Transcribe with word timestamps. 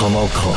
Kanal 0.00 0.28
K. 0.28 0.56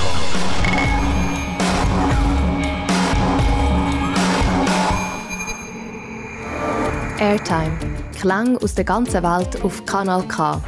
Airtime. 7.20 7.78
Klang 8.18 8.56
aus 8.60 8.74
der 8.74 8.86
ganzen 8.86 9.22
Welt 9.22 9.62
auf 9.62 9.86
Kanal 9.86 10.24
K. 10.30 10.62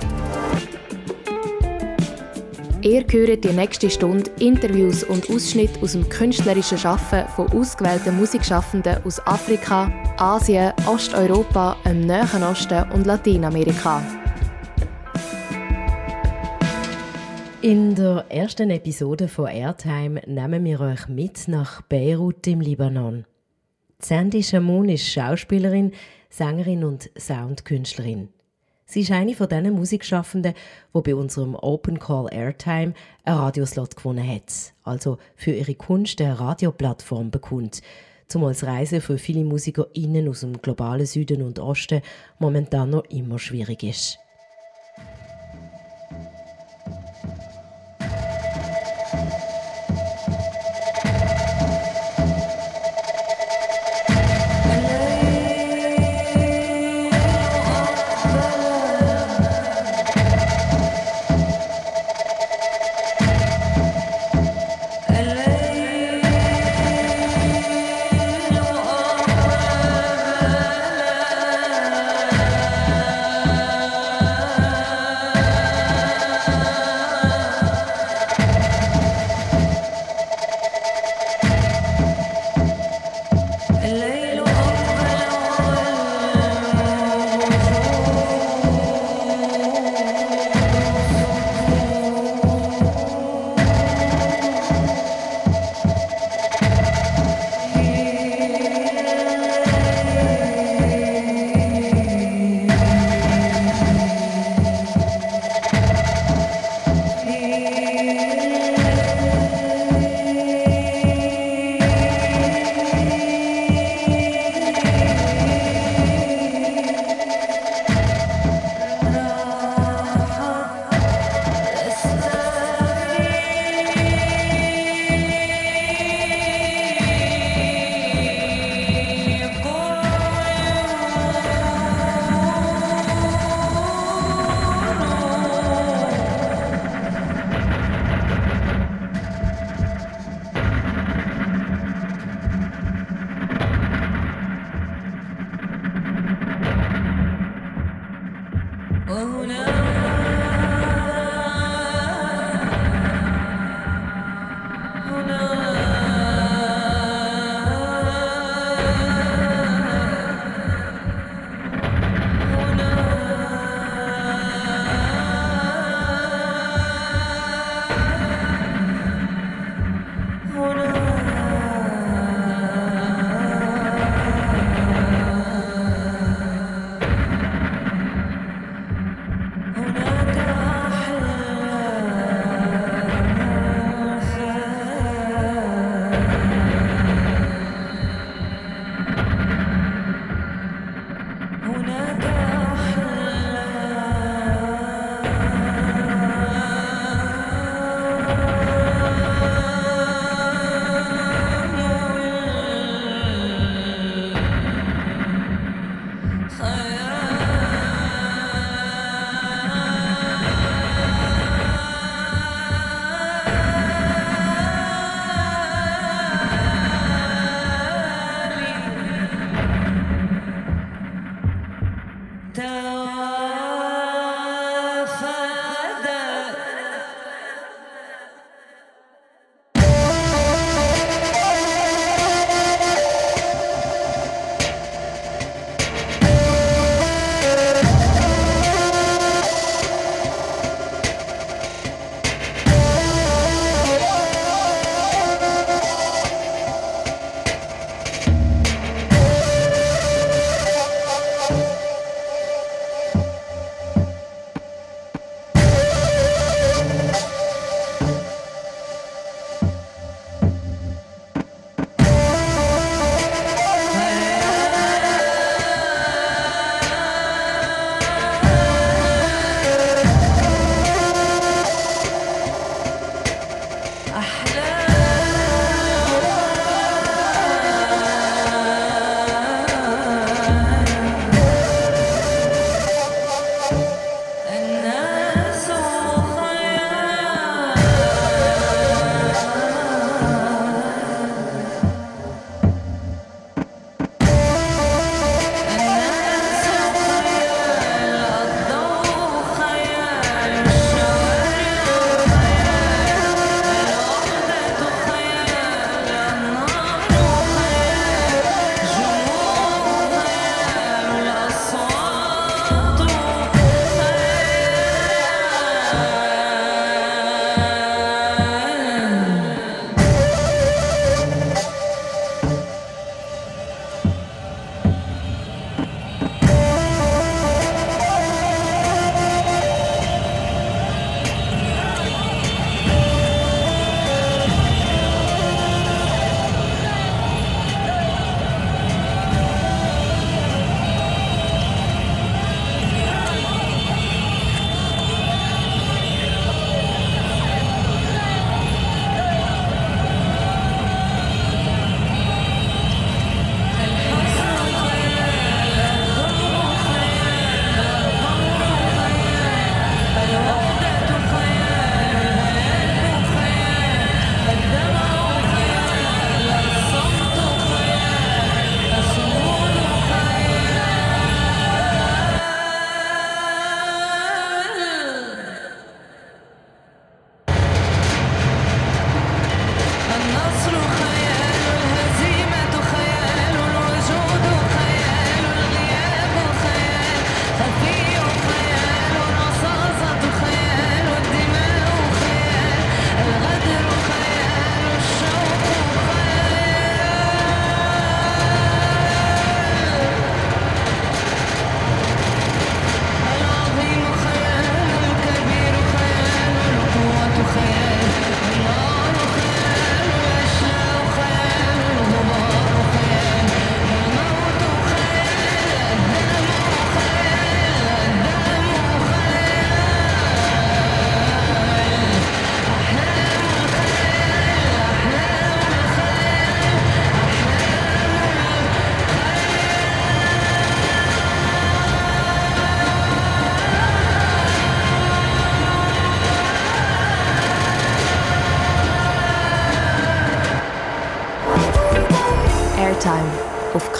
Ihr 2.82 3.05
hört 3.09 3.46
die 3.46 3.54
nächste 3.54 3.89
Stunde 3.89 4.29
Interviews 4.39 5.05
und 5.05 5.29
Ausschnitte 5.29 5.82
aus 5.82 5.93
dem 5.93 6.10
künstlerischen 6.10 6.78
Schaffen 6.78 7.23
von 7.33 7.50
ausgewählten 7.54 8.18
Musikschaffenden 8.18 8.97
aus 9.05 9.25
Afrika, 9.25 9.89
Asien, 10.18 10.73
Osteuropa, 10.86 11.78
dem 11.86 12.05
Nahen 12.05 12.43
Osten 12.43 12.92
und 12.92 13.07
Lateinamerika. 13.07 14.04
In 17.65 17.96
der 17.96 18.25
ersten 18.29 18.69
Episode 18.69 19.28
von 19.28 19.47
Airtime 19.47 20.21
nehmen 20.28 20.64
wir 20.65 20.79
euch 20.82 21.07
mit 21.07 21.47
nach 21.47 21.82
Beirut 21.82 22.46
im 22.46 22.61
Libanon. 22.61 23.25
Sandy 23.97 24.43
Shamoun 24.43 24.88
ist 24.88 25.10
Schauspielerin, 25.10 25.91
Sängerin 26.29 26.83
und 26.83 27.10
Soundkünstlerin. 27.18 28.29
Sie 28.86 29.01
ist 29.01 29.10
eine 29.10 29.33
von 29.33 29.50
diesen 29.50 29.74
Musikschaffenden, 29.74 30.54
die 30.93 31.01
bei 31.01 31.15
unserem 31.15 31.55
Open 31.55 31.97
Call 31.97 32.28
Airtime 32.31 32.94
einen 33.23 33.38
Radioslot 33.39 33.95
gewonnen 33.95 34.27
hat, 34.27 34.53
also 34.83 35.17
für 35.36 35.53
ihre 35.53 35.73
Kunst 35.73 36.22
eine 36.22 36.39
Radioplattform 36.39 37.31
bekommt, 37.31 37.81
zumal 38.27 38.53
das 38.53 38.63
Reisen 38.63 39.02
für 39.02 39.17
viele 39.17 39.44
MusikerInnen 39.44 40.30
aus 40.30 40.41
dem 40.41 40.61
globalen 40.61 41.08
Süden 41.08 41.41
und 41.41 41.58
Osten 41.58 42.03
momentan 42.38 42.91
noch 42.91 43.05
immer 43.05 43.39
schwierig 43.39 43.81
ist. 43.81 44.19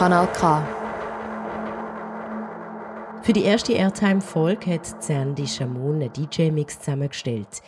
Kanal 0.06 0.28
K. 0.34 0.64
Für 3.24 3.34
die 3.34 3.42
erste 3.42 3.74
Airtime-Folge 3.74 4.76
hat 4.76 5.02
Sandy 5.04 5.48
Shamoun 5.48 5.96
einen 5.96 6.14
DJ-Mix 6.14 6.78
zusammengestellt. 6.78 7.64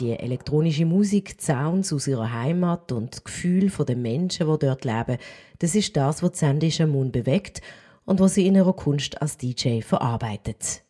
Die 0.00 0.10
elektronische 0.10 0.84
Musik, 0.84 1.38
die 1.38 1.44
Sounds 1.44 1.92
aus 1.92 2.08
ihrer 2.08 2.32
Heimat 2.32 2.90
und 2.90 3.12
das 3.14 3.22
Gefühl 3.22 3.70
der 3.70 3.94
Menschen, 3.94 4.48
die 4.48 4.58
dort 4.58 4.84
leben, 4.84 5.18
das 5.60 5.76
ist 5.76 5.96
das, 5.96 6.24
was 6.24 6.40
Sandy 6.40 6.72
Shamoun 6.72 7.12
bewegt 7.12 7.62
und 8.04 8.18
was 8.18 8.34
sie 8.34 8.48
in 8.48 8.56
ihrer 8.56 8.74
Kunst 8.74 9.22
als 9.22 9.36
DJ 9.36 9.80
verarbeitet. 9.80 10.82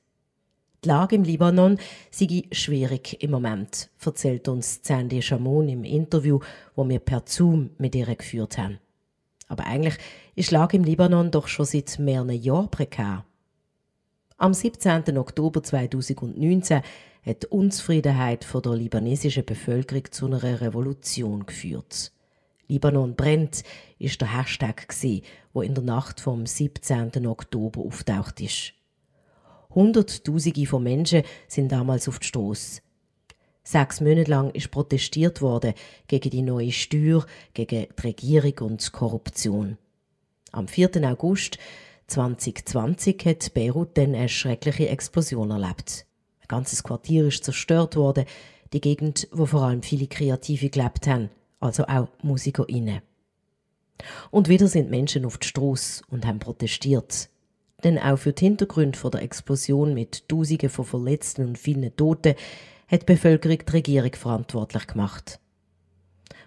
Die 0.83 0.89
Lage 0.89 1.17
im 1.17 1.25
Libanon 1.25 1.77
sei 2.11 2.45
schwierig 2.53 3.23
im 3.23 3.33
Moment, 3.33 3.91
erzählt 4.03 4.49
uns 4.49 4.81
Sandy 4.83 5.21
Shamoun 5.21 5.69
im 5.69 5.85
Interview, 5.85 6.39
wo 6.75 6.89
wir 6.89 7.01
per 7.01 7.25
Zoom 7.27 7.69
mit 7.77 7.95
ihr 7.95 8.07
geführt 8.07 8.57
haben. 8.57 8.79
Aber 9.47 9.67
eigentlich 9.67 9.97
ist 10.35 10.51
die 10.51 10.55
Lage 10.55 10.77
im 10.77 10.85
Libanon 10.85 11.31
doch 11.31 11.49
schon 11.49 11.67
seit 11.67 11.99
mehreren 11.99 12.31
Jahren 12.31 12.71
prekär. 12.71 13.25
Am 14.39 14.53
17. 14.53 15.17
Oktober 15.17 15.63
2019 15.63 16.83
hat 17.25 17.43
die 17.43 17.47
Unzufriedenheit 17.47 18.47
der 18.53 18.75
libanesischen 18.75 19.45
Bevölkerung 19.45 20.11
zu 20.11 20.27
einer 20.27 20.61
Revolution 20.61 21.47
geführt. 21.47 22.13
Libanon 22.69 23.15
brennt 23.15 23.63
ist 23.99 24.21
der 24.21 24.37
Hashtag 24.37 24.93
wo 25.53 25.63
in 25.63 25.75
der 25.75 25.85
Nacht 25.85 26.21
vom 26.21 26.47
17. 26.47 27.27
Oktober 27.27 27.81
auftaucht 27.81 28.41
ist. 28.41 28.73
Hunderttausende 29.71 30.67
von 30.67 30.83
Menschen 30.83 31.23
sind 31.49 31.71
damals 31.71 32.09
auf 32.09 32.19
die 32.19 32.27
Strasse. 32.27 32.81
Sechs 33.67 34.01
Monate 34.01 34.31
lang 34.31 34.51
ist 34.53 34.71
protestiert 34.71 35.43
worden 35.43 35.75
gegen 36.07 36.31
die 36.31 36.43
neue 36.43 36.71
Steuer, 36.71 37.27
gegen 37.53 37.89
die 37.89 38.01
Regierung 38.01 38.71
und 38.71 38.87
die 38.87 38.91
Korruption. 38.93 39.77
Am 40.53 40.69
4. 40.69 40.91
August 41.03 41.59
2020 42.07 43.27
hat 43.27 43.55
Beirut 43.55 43.99
dann 43.99 44.15
eine 44.15 44.29
schreckliche 44.29 44.89
Explosion 44.89 45.51
erlebt. 45.51 46.07
Ein 46.43 46.47
ganzes 46.47 46.85
Quartier 46.85 47.27
ist 47.27 47.43
zerstört 47.43 47.97
worden, 47.97 48.27
die 48.73 48.81
Gegend, 48.81 49.27
wo 49.33 49.47
vor 49.47 49.63
allem 49.63 49.83
viele 49.83 50.07
Kreative 50.07 50.71
gelebt 50.71 51.09
haben, 51.09 51.31
also 51.59 51.87
auch 51.87 52.07
MusikerInnen. 52.23 53.01
Und 54.31 54.49
wieder 54.49 54.69
sind 54.69 54.91
Menschen 54.91 55.25
auf 55.25 55.39
die 55.39 55.49
Strasse 55.49 56.05
und 56.09 56.25
haben 56.25 56.39
protestiert. 56.39 57.31
Denn 57.83 57.99
auch 57.99 58.17
für 58.17 58.33
die 58.33 58.45
Hintergründe 58.45 59.11
der 59.11 59.23
Explosion 59.23 59.93
mit 59.93 60.29
Tausenden 60.29 60.71
von 60.71 60.85
Verletzten 60.85 61.49
und 61.49 61.59
vielen 61.59 61.97
Toten 61.97 62.37
hat 62.89 63.03
die 63.03 63.07
Bevölkerung 63.07 63.59
die 63.67 63.73
Regierung 63.73 64.15
verantwortlich 64.15 64.87
gemacht. 64.87 65.41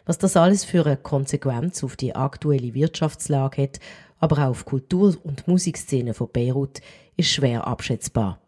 Was 0.06 0.18
das 0.18 0.36
alles 0.36 0.64
für 0.64 0.86
eine 0.86 0.98
Konsequenz 0.98 1.84
auf 1.84 1.96
die 1.96 2.16
aktuelle 2.16 2.74
Wirtschaftslage 2.74 3.64
hat, 3.64 3.80
aber 4.20 4.38
auch 4.40 4.50
auf 4.50 4.66
Kultur- 4.66 5.18
und 5.24 5.48
Musikszene 5.48 6.14
von 6.14 6.30
Beirut, 6.32 6.80
ist 7.16 7.30
schwer 7.30 7.68
abschätzbar. 7.68 8.42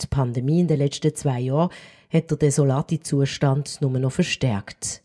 Die 0.00 0.06
Pandemie 0.06 0.60
in 0.60 0.68
den 0.68 0.78
letzten 0.78 1.14
zwei 1.14 1.40
Jahren 1.40 1.70
hat 2.12 2.30
den 2.30 2.38
desolaten 2.38 3.02
Zustand 3.02 3.80
nur 3.80 3.90
noch 3.90 4.12
verstärkt. 4.12 5.02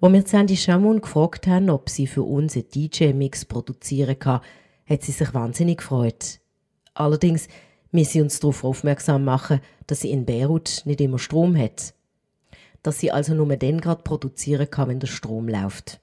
Wo 0.00 0.12
wir 0.12 0.22
Sandy 0.22 0.56
Shamoun 0.56 1.00
gefragt 1.00 1.46
haben, 1.46 1.70
ob 1.70 1.90
sie 1.90 2.06
für 2.06 2.22
uns 2.22 2.54
einen 2.54 2.68
DJ-Mix 2.68 3.46
produzieren 3.46 4.18
kann, 4.18 4.42
hat 4.88 5.02
sie 5.02 5.12
sich 5.12 5.34
wahnsinnig 5.34 5.78
gefreut. 5.78 6.38
Allerdings 6.94 7.48
müssen 7.90 8.12
sie 8.12 8.20
uns 8.20 8.40
darauf 8.40 8.64
aufmerksam 8.64 9.24
machen, 9.24 9.60
dass 9.86 10.00
sie 10.00 10.10
in 10.10 10.26
Beirut 10.26 10.82
nicht 10.84 11.00
immer 11.00 11.18
Strom 11.18 11.56
hat. 11.56 11.94
Dass 12.82 12.98
sie 12.98 13.10
also 13.10 13.34
nur 13.34 13.56
dann 13.56 13.80
gerade 13.80 14.02
produzieren 14.02 14.70
kann, 14.70 14.88
wenn 14.88 15.00
der 15.00 15.06
Strom 15.06 15.48
läuft. 15.48 16.00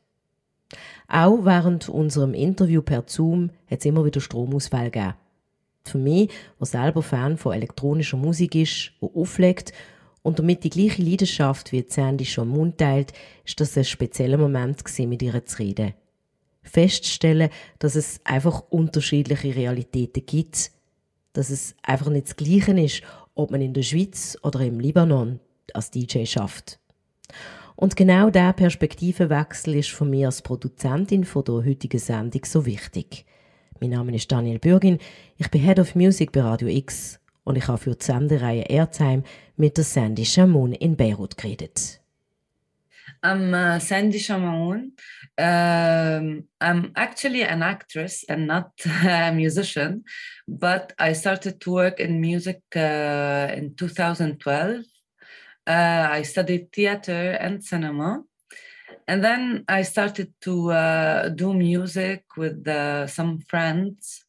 Auch 1.08 1.46
während 1.46 1.89
unserem 1.89 2.34
Interview 2.34 2.82
per 2.82 3.04
Zoom 3.06 3.51
hat 3.70 3.80
es 3.80 3.86
immer 3.86 4.04
wieder 4.06 4.22
Stromausfall 4.22 4.89
gegeben. 4.89 5.13
Für 5.84 6.00
mich, 6.00 6.32
der 6.60 6.65
selber 6.65 7.04
Fan 7.04 7.38
von 7.38 7.54
elektronischer 7.54 8.18
Musik 8.18 8.56
ist, 8.56 8.92
der 9.01 9.10
auflegt 9.13 9.72
und 10.24 10.39
damit 10.39 10.63
die 10.63 10.72
gleiche 10.72 11.04
Leidenschaft 11.04 11.72
wie 11.72 11.86
Sandy 11.88 12.25
schon 12.25 12.48
im 12.48 12.56
Mund 12.56 12.80
teilt, 12.80 13.13
ist 13.46 13.60
das 13.62 13.77
ein 13.77 13.86
spezieller 13.86 14.39
Moment 14.39 14.84
gewesen, 14.84 15.10
mit 15.10 15.22
ihr 15.22 15.46
zu 15.46 15.60
reden. 15.60 15.94
Feststellen, 16.63 17.51
dass 17.77 17.94
es 17.94 18.20
einfach 18.24 18.63
unterschiedliche 18.72 19.56
Realitäten 19.56 20.25
gibt, 20.25 20.72
dass 21.38 21.50
es 21.50 21.75
einfach 21.84 22.10
nicht 22.10 22.27
das 22.27 22.36
Gleiche 22.36 22.80
ist, 22.80 23.01
ob 23.36 23.51
man 23.51 23.62
in 23.62 23.74
der 23.74 23.84
Schweiz 23.84 24.38
oder 24.42 24.62
im 24.62 24.80
Libanon 24.80 25.39
als 25.74 25.92
DJ 25.92 26.25
schafft. 26.25 26.80
Und 27.75 27.96
genau 27.96 28.30
der 28.30 28.54
Perspektivenwechsel 28.54 29.75
ist 29.75 29.89
für 29.89 30.06
mich 30.06 30.25
als 30.25 30.42
Produzentin 30.42 31.25
von 31.25 31.44
der 31.44 31.65
heutigen 31.65 32.00
Sendung 32.00 32.46
so 32.46 32.65
wichtig. 32.65 33.25
Mein 33.82 33.89
Name 33.89 34.15
ist 34.15 34.32
Daniel 34.32 34.60
Bürgin, 34.60 35.00
ich 35.38 35.51
bin 35.51 35.62
Head 35.62 35.80
of 35.80 35.96
Music 35.96 36.32
bei 36.32 36.42
Radio 36.42 36.70
X 36.70 37.20
und 37.44 37.58
ich 37.58 37.68
habe 37.68 37.77
für 37.77 37.96
die 37.96 38.06
Sendereihe 38.06 38.63
Airtime 38.63 39.24
mit 39.58 39.75
der 39.75 39.84
Sandy 39.84 40.25
Shamoun 40.25 40.72
in 40.72 40.96
Beirut 40.96 41.38
geredet. 41.38 42.00
I'm 43.25 43.55
uh, 43.55 43.79
Sandy 43.79 44.20
Shamaun. 44.20 44.91
Um, 45.39 46.44
I'm 46.62 46.91
actually 46.96 47.41
an 47.41 47.63
actress 47.63 48.24
and 48.29 48.46
not 48.46 48.70
a 48.86 49.32
musician, 49.32 50.03
but 50.48 50.94
I 51.00 51.13
started 51.13 51.60
to 51.62 51.72
work 51.72 52.00
in 52.00 52.22
music 52.22 52.62
uh, 52.75 53.48
in 53.58 53.74
2012 53.75 54.86
Uh, 55.67 56.08
I 56.17 56.24
studied 56.24 56.72
theater 56.72 57.32
and 57.41 57.63
cinema. 57.63 58.22
And 59.08 59.24
then 59.24 59.63
I 59.67 59.82
started 59.84 60.29
to 60.41 60.72
uh, 60.72 61.29
do 61.29 61.53
music 61.53 62.22
with 62.38 62.67
uh, 62.67 63.08
some 63.08 63.39
friends. 63.50 64.25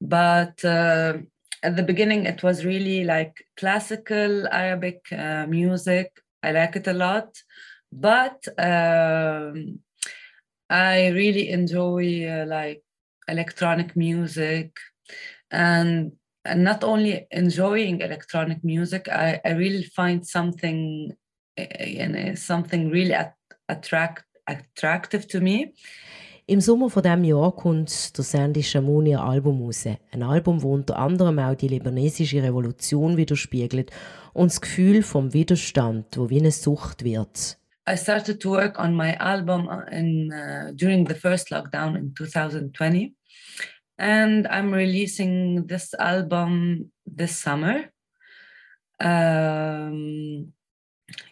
But 0.00 0.64
uh, 0.64 1.18
at 1.62 1.76
the 1.76 1.84
beginning, 1.84 2.26
it 2.26 2.42
was 2.42 2.64
really 2.64 3.04
like 3.04 3.34
classical 3.56 4.48
Arabic 4.48 5.00
music. 5.46 6.08
I 6.42 6.50
like 6.52 6.74
it 6.76 6.88
a 6.88 6.92
lot. 7.06 7.28
But 7.92 8.46
um, 8.58 9.80
I 10.68 11.08
really 11.08 11.50
enjoy 11.50 12.26
uh, 12.26 12.46
like 12.46 12.82
electronic 13.28 13.96
music. 13.96 14.78
And 15.50 16.12
and 16.44 16.64
not 16.64 16.84
only 16.84 17.26
enjoying 17.30 18.00
electronic 18.00 18.64
music, 18.64 19.08
I, 19.08 19.40
I 19.44 19.50
really 19.50 19.84
find 19.84 20.26
something, 20.26 21.12
you 21.56 22.08
know, 22.08 22.34
something 22.34 22.90
really 22.90 23.14
attract, 23.68 24.24
attractive 24.46 25.26
to 25.28 25.40
me. 25.40 25.74
Im 26.46 26.60
Sommer 26.60 26.90
von 26.90 27.02
diesem 27.02 27.22
Jahr 27.22 27.54
kommt 27.54 28.16
der 28.16 28.24
Sandy 28.24 28.62
Shamouni 28.62 29.14
ein 29.14 29.22
Album 29.22 29.62
raus. 29.62 29.86
Ein 29.86 30.22
Album, 30.22 30.56
das 30.56 30.64
unter 30.64 30.98
anderem 30.98 31.38
auch 31.38 31.54
die 31.54 31.68
libanesische 31.68 32.42
Revolution 32.42 33.16
widerspiegelt 33.16 33.92
und 34.32 34.50
das 34.50 34.60
Gefühl 34.60 35.02
vom 35.02 35.32
Widerstand, 35.32 36.16
wo 36.16 36.28
wie 36.28 36.40
eine 36.40 36.50
Sucht 36.50 37.04
wird. 37.04 37.59
I 37.90 37.96
started 37.96 38.40
to 38.40 38.50
work 38.50 38.78
on 38.78 38.94
my 38.94 39.14
album 39.14 39.68
in, 39.90 40.32
uh, 40.32 40.70
during 40.76 41.02
the 41.04 41.16
first 41.16 41.50
lockdown 41.50 41.96
in 41.96 42.14
2020. 42.14 43.14
and 43.98 44.46
I'm 44.48 44.72
releasing 44.72 45.66
this 45.66 45.92
album 45.98 46.90
this 47.04 47.36
summer. 47.36 47.76
Um, 49.00 50.52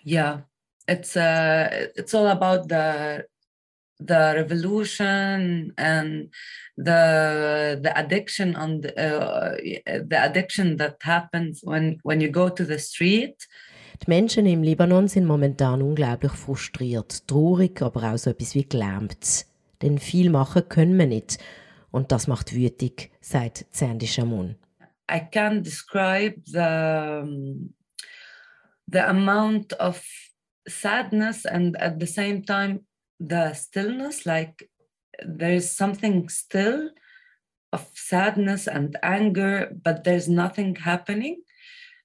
yeah, 0.05 0.41
it's 0.87 1.17
uh, 1.17 1.89
it's 1.97 2.13
all 2.13 2.27
about 2.27 2.69
the 2.69 3.25
the 4.11 4.23
revolution 4.41 5.73
and 5.79 6.29
the 6.77 7.03
the 7.85 7.93
addiction 8.03 8.55
on 8.57 8.81
the, 8.83 8.93
uh, 9.07 9.57
the 10.13 10.19
addiction 10.29 10.77
that 10.77 10.97
happens 11.03 11.61
when 11.63 11.99
when 12.03 12.21
you 12.21 12.31
go 12.41 12.49
to 12.49 12.65
the 12.65 12.79
street. 12.79 13.37
Die 14.03 14.11
Menschen 14.11 14.47
im 14.47 14.63
Libanon 14.63 15.09
sind 15.09 15.27
momentan 15.27 15.83
unglaublich 15.83 16.33
frustriert, 16.33 17.27
traurig, 17.27 17.83
aber 17.83 18.13
auch 18.13 18.19
so 18.19 18.31
etwas 18.31 18.55
wie 18.55 18.69
gelähmt. 18.69 19.47
Denn 19.83 19.99
viel 19.99 20.31
machen 20.31 20.69
können 20.69 20.99
wir 20.99 21.07
nicht. 21.07 21.39
Und 21.91 22.13
das 22.13 22.27
macht 22.27 22.55
wütig, 22.55 23.11
sagt 23.21 23.67
Sandy 23.71 24.07
Shamoun. 24.07 24.57
I 25.11 25.21
can't 25.21 25.63
describe 25.63 26.43
the, 26.45 27.57
the 28.87 29.01
amount 29.01 29.73
of 29.81 30.03
sadness 30.67 31.47
and 31.47 31.81
at 31.81 31.99
the 31.99 32.07
same 32.07 32.43
time 32.43 32.81
the 33.19 33.53
stillness, 33.55 34.25
like 34.25 34.69
there 35.23 35.55
is 35.55 35.75
something 35.75 36.29
still 36.29 36.91
of 37.73 37.87
sadness 37.95 38.69
and 38.69 38.97
anger, 39.03 39.71
but 39.83 40.05
there's 40.05 40.29
nothing 40.29 40.77
happening. 40.77 41.43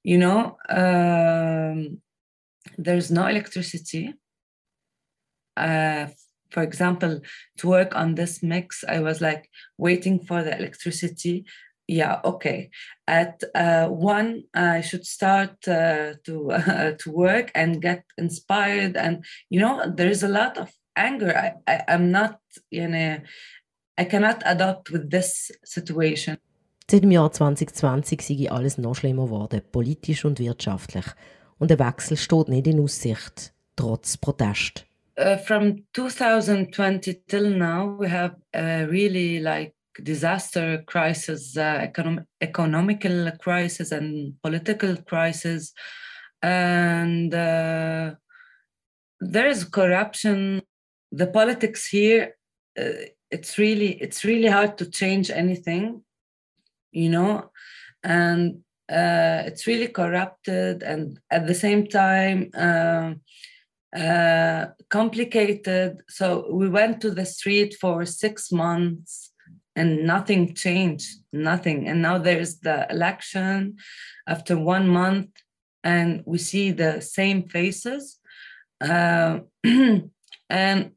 You 0.03 0.17
know, 0.17 0.57
um, 0.69 2.01
there's 2.77 3.09
no 3.11 3.27
electricity. 3.27 4.13
Uh, 5.55 6.07
for 6.49 6.61
example, 6.61 7.21
to 7.57 7.67
work 7.67 7.95
on 7.95 8.15
this 8.15 8.43
mix, 8.43 8.83
I 8.87 8.99
was 8.99 9.21
like 9.21 9.49
waiting 9.77 10.19
for 10.19 10.43
the 10.43 10.55
electricity. 10.55 11.45
Yeah, 11.87 12.21
okay. 12.23 12.69
At 13.07 13.43
uh, 13.55 13.87
one, 13.87 14.43
I 14.53 14.81
should 14.81 15.05
start 15.05 15.67
uh, 15.67 16.13
to 16.25 16.51
uh, 16.51 16.91
to 16.99 17.11
work 17.11 17.51
and 17.55 17.81
get 17.81 18.03
inspired, 18.17 18.95
and 18.95 19.25
you 19.49 19.59
know, 19.59 19.91
there 19.93 20.09
is 20.09 20.23
a 20.23 20.29
lot 20.29 20.57
of 20.57 20.71
anger. 20.95 21.35
I, 21.35 21.53
I 21.71 21.83
am 21.87 22.11
not, 22.11 22.39
you 22.69 22.87
know, 22.87 23.19
I 23.97 24.05
cannot 24.05 24.43
adapt 24.45 24.91
with 24.91 25.09
this 25.09 25.51
situation. 25.65 26.37
Seit 26.89 27.03
dem 27.03 27.11
Jahr 27.11 27.31
2020 27.31 28.21
sei 28.21 28.51
alles 28.51 28.77
noch 28.77 28.95
schlimmer 28.95 29.25
geworden, 29.25 29.61
politisch 29.71 30.25
und 30.25 30.39
wirtschaftlich. 30.39 31.05
Und 31.57 31.71
der 31.71 31.79
Wechsel 31.79 32.17
steht 32.17 32.49
nicht 32.49 32.67
in 32.67 32.79
Aussicht, 32.79 33.53
trotz 33.75 34.17
Protest. 34.17 34.85
Uh, 35.15 35.37
from 35.37 35.85
2020 35.93 37.27
till 37.27 37.55
now, 37.55 37.95
we 37.99 38.09
have 38.09 38.35
a 38.53 38.85
really 38.85 39.39
like 39.39 39.75
disaster 40.01 40.83
crisis, 40.87 41.55
uh, 41.55 41.87
econom 41.87 42.25
economical 42.41 43.31
crisis, 43.37 43.91
and 43.91 44.41
political 44.41 44.97
crisis, 45.03 45.71
and 46.41 47.31
uh, 47.33 48.15
there 49.19 49.47
is 49.47 49.65
corruption. 49.65 50.63
The 51.11 51.27
politics 51.27 51.87
here, 51.87 52.35
uh, 52.75 53.05
it's 53.29 53.59
really 53.59 54.01
it's 54.01 54.23
really 54.23 54.47
hard 54.47 54.79
to 54.79 54.89
change 54.89 55.29
anything, 55.29 56.03
you 56.93 57.09
know, 57.09 57.51
and 58.03 58.59
uh, 58.89 59.43
it's 59.45 59.67
really 59.67 59.87
corrupted, 59.87 60.83
and 60.83 61.19
at 61.29 61.47
the 61.47 61.55
same 61.55 61.87
time. 61.87 62.49
Uh, 62.53 63.13
uh, 63.95 64.65
complicated. 64.89 66.01
So 66.09 66.51
we 66.51 66.67
went 66.67 66.99
to 67.01 67.11
the 67.11 67.27
street 67.27 67.75
for 67.79 68.05
six 68.05 68.51
months 68.51 69.33
and 69.75 70.05
nothing 70.05 70.53
changed, 70.53 71.17
nothing. 71.31 71.87
And 71.87 72.01
now 72.01 72.17
there's 72.17 72.59
the 72.59 72.87
election 72.89 73.77
after 74.27 74.57
one 74.57 74.87
month, 74.87 75.29
and 75.83 76.23
we 76.25 76.37
see 76.37 76.71
the 76.71 77.01
same 77.01 77.49
faces. 77.49 78.19
Uh, 78.81 79.39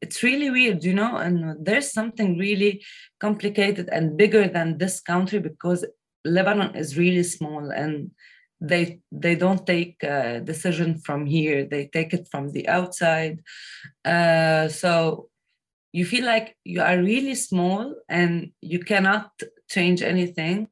it's 0.01 0.23
really 0.23 0.49
weird, 0.49 0.83
you 0.83 0.93
know. 0.93 1.17
And 1.17 1.65
there's 1.65 1.91
something 1.91 2.37
really 2.37 2.83
complicated 3.19 3.89
and 3.91 4.17
bigger 4.17 4.47
than 4.47 4.77
this 4.77 5.01
country 5.01 5.39
because 5.39 5.85
Lebanon 6.25 6.75
is 6.75 6.97
really 6.97 7.23
small 7.23 7.71
and 7.71 8.11
they 8.59 8.99
they 9.11 9.35
don't 9.35 9.65
take 9.67 10.01
a 10.03 10.41
decision 10.41 10.97
from 10.97 11.25
here 11.25 11.65
they 11.65 11.85
take 11.87 12.11
it 12.11 12.27
from 12.31 12.51
the 12.53 12.67
outside 12.67 13.39
uh, 14.05 14.67
so 14.67 15.29
you 15.93 16.05
feel 16.05 16.25
like 16.25 16.55
you 16.63 16.81
are 16.81 16.97
really 16.97 17.35
small 17.35 17.93
and 18.09 18.51
you 18.61 18.79
cannot 18.79 19.29
change 19.69 20.01
anything 20.01 20.67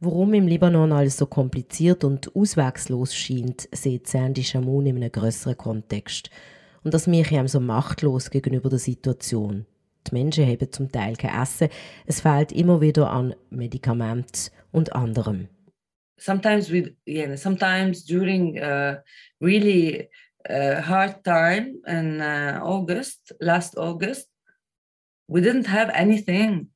Warum 0.00 0.34
im 0.34 0.46
Libanon 0.46 0.92
alles 0.92 1.16
so 1.16 1.24
kompliziert 1.26 2.04
und 2.04 2.36
auswegslos 2.36 3.14
scheint, 3.14 3.68
sieht 3.72 4.06
Sandy 4.06 4.42
Shamoun 4.42 4.84
in 4.84 4.96
einem 4.96 5.10
größeren 5.10 5.56
Kontext. 5.56 6.28
Und 6.84 6.94
das 6.94 7.06
mache 7.06 7.42
ich 7.42 7.50
so 7.50 7.60
machtlos 7.60 8.30
gegenüber 8.30 8.68
der 8.68 8.78
Situation. 8.78 9.66
Die 10.06 10.14
Menschen 10.14 10.46
haben 10.46 10.70
zum 10.70 10.92
Teil 10.92 11.16
kein 11.16 11.42
Essen, 11.42 11.68
es 12.06 12.20
fehlt 12.20 12.52
immer 12.52 12.80
wieder 12.80 13.10
an 13.10 13.34
Medikamenten 13.50 14.50
und 14.70 14.94
anderem. 14.94 15.48
sometimes 16.18 16.70
with 16.70 16.90
yeah 17.06 17.34
sometimes 17.36 18.04
during 18.04 18.58
uh, 18.58 18.96
really 19.40 20.08
uh, 20.48 20.80
hard 20.80 21.24
time 21.24 21.80
in 21.86 22.20
uh, 22.20 22.60
august 22.62 23.32
last 23.40 23.76
august 23.76 24.28
we 25.28 25.40
didn't 25.40 25.66
have 25.66 25.90
anything 25.94 26.68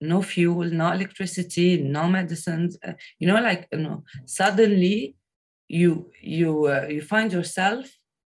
no 0.00 0.20
fuel 0.22 0.64
no 0.70 0.90
electricity 0.90 1.82
no 1.82 2.08
medicines 2.08 2.78
uh, 2.86 2.92
you 3.18 3.26
know 3.26 3.40
like 3.40 3.68
you 3.72 3.78
know 3.78 4.02
suddenly 4.24 5.16
you 5.68 6.10
you 6.20 6.66
uh, 6.66 6.86
you 6.88 7.00
find 7.00 7.32
yourself 7.32 7.86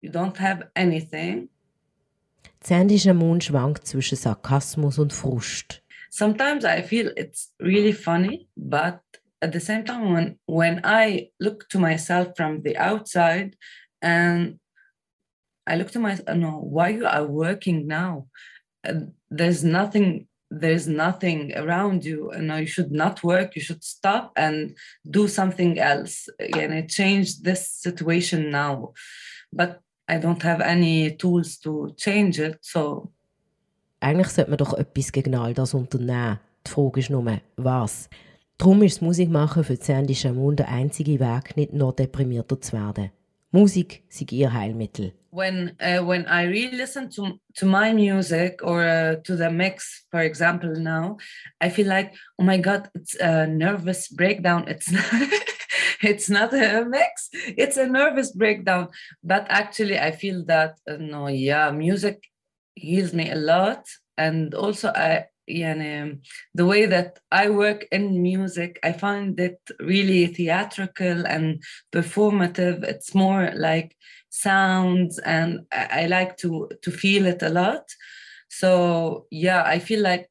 you 0.01 0.09
don't 0.09 0.37
have 0.37 0.67
anything. 0.75 1.49
Sandy 2.61 2.99
Shamoun 2.99 3.41
schwankt 3.41 3.87
zwischen 3.87 4.17
Sarkasmus 4.17 4.99
und 4.99 5.13
Frust. 5.13 5.81
Sometimes 6.09 6.65
I 6.65 6.81
feel 6.81 7.11
it's 7.15 7.53
really 7.59 7.93
funny, 7.93 8.47
but 8.57 8.99
at 9.41 9.53
the 9.53 9.59
same 9.59 9.85
time 9.85 10.13
when 10.13 10.39
when 10.47 10.81
i 10.83 11.29
look 11.39 11.69
to 11.69 11.79
myself 11.79 12.35
from 12.35 12.61
the 12.63 12.75
outside 12.75 13.55
and 14.01 14.59
i 15.65 15.77
look 15.77 15.91
to 15.91 15.99
myself 15.99 16.27
no 16.35 16.59
why 16.59 16.89
you 16.89 17.05
are 17.05 17.25
working 17.25 17.87
now? 17.87 18.27
Uh, 18.85 19.05
there's 19.29 19.63
nothing 19.63 20.27
there's 20.51 20.87
nothing 20.87 21.55
around 21.55 22.03
you. 22.03 22.31
And 22.31 22.51
you 22.59 22.65
should 22.65 22.91
not 22.91 23.23
work. 23.23 23.55
You 23.55 23.61
should 23.61 23.83
stop 23.83 24.31
and 24.35 24.75
do 25.09 25.27
something 25.27 25.79
else. 25.79 26.27
And 26.39 26.89
change 26.89 27.41
this 27.41 27.69
situation 27.69 28.49
now? 28.49 28.93
But 29.53 29.81
i 30.09 30.17
don't 30.17 30.43
have 30.43 30.63
any 30.63 31.15
tools 31.17 31.59
to 31.59 31.91
change 31.95 32.39
it 32.39 32.57
so 32.61 33.11
eigentlich 34.01 34.29
sollte 34.29 34.51
man 34.51 34.57
doch 34.57 34.73
etwas 34.73 35.11
gegen 35.11 35.35
all 35.35 35.53
das 35.53 35.73
unternehmen 35.73 36.39
die 36.65 36.71
Frage 36.71 36.99
ist 36.99 37.09
nur 37.09 37.25
was 37.57 38.09
Darum 38.59 38.83
ist 38.83 38.97
das 38.97 39.01
Musikmachen 39.01 39.63
für 39.63 39.77
Sandy 39.77 40.13
Shamoun 40.13 40.57
der 40.57 40.67
einzige 40.67 41.17
Weg, 41.21 41.55
nicht 41.55 41.71
noch 41.71 41.93
deprimierter 41.93 42.59
zu 42.59 42.73
werden. 42.73 43.09
Musik 43.51 44.03
sei 44.09 44.25
ihr 44.31 44.51
Heilmittel. 44.51 45.13
When 45.31 45.71
uh, 45.79 46.05
when 46.05 46.25
I 46.25 46.45
really 46.45 46.75
listen 46.75 47.09
to 47.11 47.39
to 47.53 47.65
my 47.65 47.93
music 47.93 48.61
or 48.61 48.83
uh, 48.83 49.15
to 49.23 49.37
the 49.37 49.49
mix, 49.49 50.05
for 50.11 50.19
example, 50.19 50.77
now 50.77 51.17
I 51.63 51.69
feel 51.69 51.87
like, 51.87 52.11
oh 52.37 52.43
my 52.43 52.57
God, 52.57 52.89
it's 52.95 53.15
a 53.21 53.47
nervous 53.47 54.09
breakdown. 54.09 54.67
It's 54.67 54.91
not, 54.91 55.03
it's 56.11 56.29
not 56.29 56.53
a 56.53 56.85
mix 56.85 57.29
it's 57.33 57.77
a 57.77 57.87
nervous 57.87 58.31
breakdown 58.31 58.87
but 59.23 59.45
actually 59.49 59.99
i 59.99 60.11
feel 60.11 60.43
that 60.45 60.77
you 60.87 60.97
no 60.97 61.27
yeah 61.27 61.71
music 61.71 62.23
heals 62.75 63.13
me 63.13 63.29
a 63.31 63.35
lot 63.35 63.85
and 64.17 64.53
also 64.53 64.89
i 64.89 65.25
yeah, 65.49 65.73
know, 65.73 66.15
the 66.53 66.65
way 66.65 66.85
that 66.85 67.19
I 67.31 67.49
work 67.49 67.87
in 67.91 68.21
music, 68.21 68.79
I 68.83 68.93
find 68.93 69.37
it 69.39 69.59
really 69.79 70.27
theatrical 70.27 71.25
and 71.25 71.61
performative. 71.91 72.83
It's 72.83 73.15
more 73.15 73.51
like 73.55 73.95
sounds, 74.29 75.17
and 75.19 75.65
I, 75.71 76.05
like 76.05 76.37
to 76.37 76.69
to 76.83 76.91
feel 76.91 77.25
it 77.25 77.41
a 77.41 77.49
lot. 77.49 77.83
So 78.49 79.25
yeah, 79.31 79.63
I 79.65 79.79
feel 79.79 80.01
like 80.01 80.29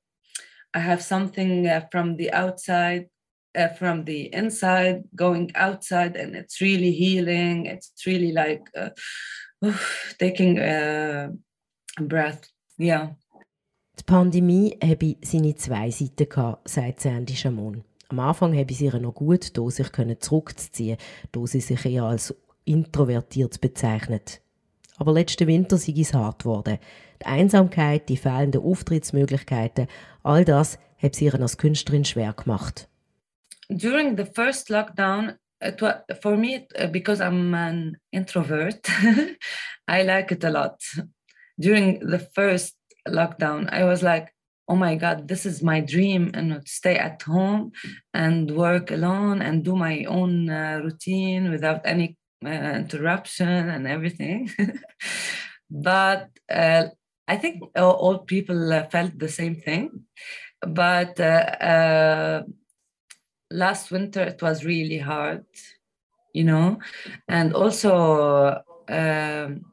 I 0.72 0.78
have 0.78 1.02
something 1.02 1.66
uh, 1.66 1.86
from 1.90 2.16
the 2.16 2.32
outside 2.32 3.08
uh, 3.58 3.68
from 3.68 4.04
the 4.04 4.32
inside, 4.32 5.04
going 5.14 5.50
outside, 5.54 6.16
and 6.16 6.34
it's 6.34 6.60
really 6.60 6.92
healing. 6.92 7.66
It's 7.66 8.06
really 8.06 8.32
like 8.32 8.62
uh, 8.76 8.90
taking 10.18 10.58
a 10.58 11.30
breath. 12.00 12.50
Yeah. 12.78 13.16
Die 13.98 14.04
Pandemie 14.04 14.78
habe 14.80 15.16
seine 15.22 15.56
zwei 15.56 15.90
Seiten 15.90 16.28
gehabt, 16.28 16.68
sagt 16.68 17.00
Sandy 17.00 17.34
Schamon. 17.34 17.82
Am 18.10 18.20
Anfang 18.20 18.56
habe 18.56 18.72
sie 18.72 18.86
ihr 18.86 18.98
noch 19.00 19.14
gut, 19.14 19.56
da 19.58 19.68
sich 19.70 19.88
zurückzuziehen, 20.20 20.96
da 21.32 21.46
sie 21.46 21.60
sich 21.60 21.84
eher 21.84 22.04
als 22.04 22.34
introvertiert 22.64 23.60
bezeichnet. 23.60 24.40
Aber 24.96 25.12
letzten 25.12 25.46
Winter 25.46 25.76
sei 25.76 25.94
es 25.96 26.14
hart 26.14 26.44
geworden. 26.44 26.78
Die 27.20 27.26
Einsamkeit, 27.26 28.08
die 28.08 28.16
fehlenden 28.16 28.62
Auftrittsmöglichkeiten, 28.62 29.88
all 30.22 30.44
das 30.44 30.78
hat 30.98 31.16
sie 31.16 31.26
ihr 31.26 31.40
als 31.40 31.58
Künstlerin 31.58 32.04
schwer 32.04 32.32
gemacht. 32.32 32.88
During 33.74 34.16
the 34.16 34.26
first 34.26 34.68
lockdown, 34.68 35.36
was, 35.60 35.94
for 36.22 36.36
me, 36.36 36.66
uh, 36.78 36.86
because 36.86 37.20
I'm 37.20 37.54
an 37.54 37.96
introvert, 38.12 38.86
I 39.88 40.02
like 40.02 40.32
it 40.32 40.44
a 40.44 40.50
lot. 40.50 40.80
During 41.60 42.06
the 42.06 42.18
first 42.18 42.76
lockdown, 43.06 43.68
I 43.72 43.84
was 43.84 44.02
like, 44.02 44.32
oh 44.68 44.76
my 44.76 44.94
God, 44.94 45.26
this 45.26 45.46
is 45.46 45.62
my 45.62 45.80
dream 45.80 46.30
and 46.34 46.62
stay 46.68 46.96
at 46.96 47.22
home 47.22 47.72
and 48.12 48.50
work 48.50 48.90
alone 48.90 49.40
and 49.42 49.64
do 49.64 49.74
my 49.74 50.04
own 50.04 50.50
uh, 50.50 50.80
routine 50.84 51.50
without 51.50 51.80
any 51.84 52.16
uh, 52.44 52.48
interruption 52.48 53.70
and 53.70 53.86
everything. 53.86 54.50
but 55.70 56.28
uh, 56.50 56.84
I 57.26 57.36
think 57.36 57.62
all, 57.76 57.92
all 57.92 58.18
people 58.18 58.72
uh, 58.72 58.84
felt 58.84 59.18
the 59.18 59.28
same 59.28 59.56
thing. 59.56 60.04
But 60.60 61.18
uh, 61.18 62.42
last 63.50 63.90
winter, 63.90 64.22
it 64.22 64.42
was 64.42 64.64
really 64.64 64.98
hard, 64.98 65.44
you 66.32 66.44
know, 66.44 66.78
and 67.28 67.54
also. 67.54 68.62
Um, 68.88 69.66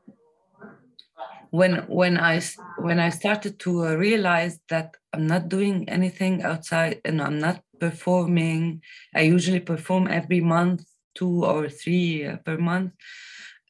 when 1.51 1.77
when 1.87 2.17
I 2.17 2.41
when 2.75 2.99
I 2.99 3.09
started 3.09 3.59
to 3.59 3.85
uh, 3.85 3.95
realize 3.95 4.59
that 4.69 4.95
I'm 5.13 5.27
not 5.27 5.47
doing 5.49 5.87
anything 5.89 6.43
outside 6.43 7.01
and 7.05 7.21
I'm 7.21 7.39
not 7.39 7.61
performing. 7.79 8.81
I 9.15 9.21
usually 9.21 9.61
perform 9.61 10.07
every 10.07 10.41
month, 10.41 10.83
two 11.13 11.45
or 11.45 11.69
three 11.69 12.25
uh, 12.25 12.37
per 12.37 12.57
month. 12.57 12.93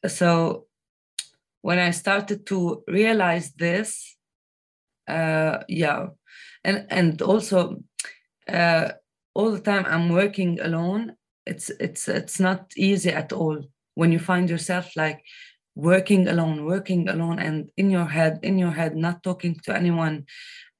So 0.06 0.66
when 1.62 1.78
I 1.78 1.90
started 1.90 2.46
to 2.46 2.84
realize 2.88 3.52
this, 3.54 4.16
uh, 5.08 5.58
yeah, 5.68 6.08
and 6.64 6.86
and 6.90 7.22
also 7.22 7.82
uh, 8.48 8.92
all 9.36 9.50
the 9.52 9.60
time 9.60 9.84
I'm 9.86 10.08
working 10.08 10.60
alone. 10.60 11.14
It's 11.46 11.70
it's 11.86 12.08
it's 12.08 12.40
not 12.40 12.72
easy 12.76 13.10
at 13.10 13.32
all 13.32 13.58
when 13.94 14.10
you 14.12 14.18
find 14.18 14.50
yourself 14.50 14.96
like 14.96 15.22
working 15.76 16.26
alone 16.28 16.64
working 16.64 17.08
alone 17.08 17.38
and 17.38 17.70
in 17.76 17.90
your 17.90 18.06
head 18.06 18.40
in 18.42 18.58
your 18.58 18.70
head 18.70 18.96
not 18.96 19.22
talking 19.22 19.54
to 19.62 19.76
anyone 19.76 20.24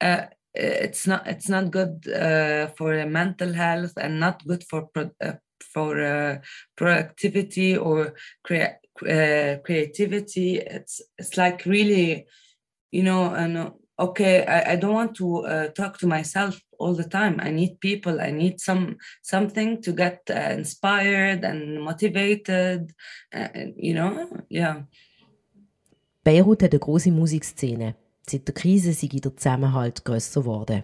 uh, 0.00 0.22
it's 0.54 1.06
not 1.06 1.26
it's 1.26 1.48
not 1.50 1.70
good 1.70 2.08
uh, 2.08 2.66
for 2.78 3.04
mental 3.06 3.52
health 3.52 3.92
and 3.98 4.18
not 4.18 4.44
good 4.46 4.64
for 4.64 4.86
pro, 4.86 5.10
uh, 5.22 5.34
for 5.74 6.00
uh, 6.00 6.38
productivity 6.76 7.76
or 7.76 8.14
crea- 8.42 8.80
uh, 9.02 9.56
creativity 9.64 10.56
it's 10.56 11.02
it's 11.18 11.36
like 11.36 11.66
really 11.66 12.26
you 12.90 13.02
know 13.02 13.34
and 13.34 13.72
okay 13.98 14.44
I, 14.46 14.74
I 14.74 14.76
don't 14.76 14.94
want 14.94 15.16
to 15.16 15.46
uh, 15.46 15.68
talk 15.72 15.98
to 15.98 16.06
myself 16.06 16.60
all 16.78 16.94
the 16.94 17.08
time 17.08 17.40
i 17.40 17.50
need 17.50 17.80
people 17.80 18.20
i 18.20 18.30
need 18.30 18.60
some 18.60 18.96
something 19.22 19.80
to 19.82 19.92
get 19.92 20.20
uh, 20.30 20.52
inspired 20.52 21.44
and 21.44 21.80
motivated 21.80 22.92
you 23.76 23.94
know 23.94 24.28
yeah 24.48 24.82
Beirut 26.26 26.60
hat 26.64 26.72
eine 26.72 26.80
große 26.80 27.12
Musikszene. 27.12 27.94
Seit 28.28 28.48
der 28.48 28.54
Krise 28.54 28.92
sei 28.92 29.06
der 29.06 29.36
Zusammenhalt 29.36 30.04
grösser 30.04 30.40
geworden. 30.40 30.82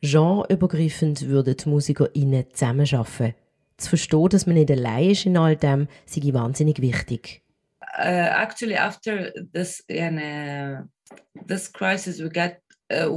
Genreübergreifend 0.00 1.28
würden 1.28 1.56
die 1.56 1.68
MusikerInnen 1.68 2.46
zusammenarbeiten. 2.52 3.36
Zu 3.76 3.90
verstehen, 3.90 4.28
dass 4.30 4.46
man 4.46 4.56
nicht 4.56 4.72
allein 4.72 5.10
ist 5.10 5.26
in 5.26 5.36
all 5.36 5.54
dem, 5.54 5.86
sei 6.06 6.34
wahnsinnig 6.34 6.82
wichtig. 6.82 7.42
Uh, 7.98 8.28
actually, 8.44 8.74
after 8.74 9.32
this, 9.52 9.82
uh, 9.90 10.82
this 11.46 11.68
crisis, 11.68 12.20
we 12.20 12.28
get 12.30 12.62
uh, 12.90 13.08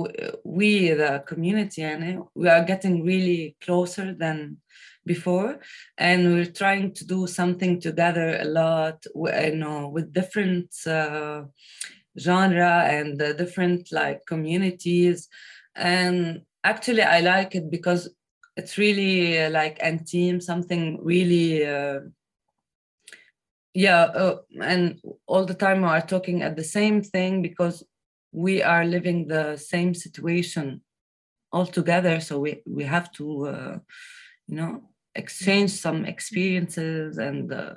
we 0.43 0.89
the 0.89 1.23
community 1.27 1.81
and 1.81 2.23
we 2.35 2.47
are 2.47 2.63
getting 2.63 3.03
really 3.03 3.55
closer 3.61 4.13
than 4.13 4.57
before 5.05 5.59
and 5.97 6.33
we're 6.33 6.45
trying 6.45 6.93
to 6.93 7.05
do 7.05 7.27
something 7.27 7.79
together 7.79 8.37
a 8.41 8.45
lot 8.45 9.05
you 9.15 9.55
know 9.55 9.87
with 9.89 10.13
different 10.13 10.73
uh, 10.87 11.43
genre 12.17 12.85
and 12.87 13.21
uh, 13.21 13.33
different 13.33 13.91
like 13.91 14.25
communities. 14.25 15.27
And 15.75 16.41
actually 16.65 17.03
i 17.03 17.19
like 17.19 17.53
it 17.55 17.69
because 17.69 18.09
it's 18.57 18.77
really 18.77 19.39
uh, 19.39 19.49
like 19.51 19.77
and 19.81 20.07
team 20.07 20.41
something 20.41 20.97
really 21.03 21.63
yeah 23.75 24.03
uh, 24.03 24.37
and 24.61 24.99
all 25.27 25.45
the 25.45 25.53
time 25.53 25.81
we 25.81 25.87
are 25.87 26.01
talking 26.01 26.41
at 26.41 26.55
the 26.55 26.63
same 26.63 27.03
thing 27.03 27.41
because 27.41 27.83
we 28.31 28.63
are 28.63 28.85
living 28.85 29.27
the 29.27 29.57
same 29.57 29.93
situation 29.93 30.81
all 31.51 31.65
together 31.65 32.19
so 32.19 32.39
we 32.39 32.61
we 32.65 32.83
have 32.83 33.11
to 33.11 33.47
uh, 33.47 33.77
you 34.47 34.55
know 34.55 34.81
exchange 35.15 35.71
some 35.71 36.05
experiences 36.05 37.17
and 37.17 37.53
uh, 37.53 37.73